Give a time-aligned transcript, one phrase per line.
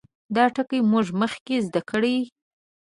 [0.35, 2.17] دا ټګي موږ مخکې زده کړې.